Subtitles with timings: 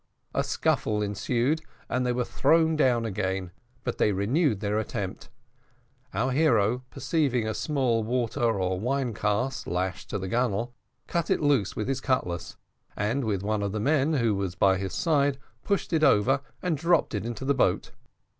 [0.33, 3.51] A scuffle ensued, and they were thrown down again,
[3.83, 5.29] but they renewed their attempt.
[6.11, 10.73] Our hero, perceiving a small water or wine cask lashed to the gunwale,
[11.05, 12.57] cut it loose with his cutlass,
[12.97, 16.77] and, with one of the men who was by his side, pushed it over, and
[16.77, 17.91] dropped it into the boat.